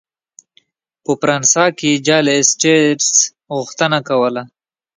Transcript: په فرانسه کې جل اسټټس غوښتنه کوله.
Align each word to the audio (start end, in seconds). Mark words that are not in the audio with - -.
په 1.03 1.11
فرانسه 1.19 1.65
کې 1.79 1.91
جل 2.07 2.27
اسټټس 2.39 3.09
غوښتنه 3.55 3.99
کوله. 4.09 4.43